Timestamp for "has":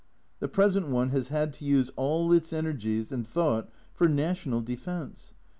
1.09-1.27